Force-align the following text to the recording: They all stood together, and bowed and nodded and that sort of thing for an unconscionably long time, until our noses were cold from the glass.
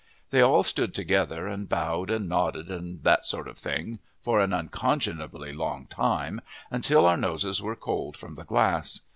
They 0.31 0.41
all 0.41 0.63
stood 0.63 0.95
together, 0.95 1.47
and 1.47 1.69
bowed 1.69 2.09
and 2.09 2.27
nodded 2.27 2.71
and 2.71 3.03
that 3.03 3.23
sort 3.23 3.47
of 3.47 3.55
thing 3.59 3.99
for 4.19 4.39
an 4.39 4.51
unconscionably 4.51 5.53
long 5.53 5.85
time, 5.85 6.41
until 6.71 7.05
our 7.05 7.17
noses 7.17 7.61
were 7.61 7.75
cold 7.75 8.17
from 8.17 8.33
the 8.33 8.43
glass. 8.43 9.01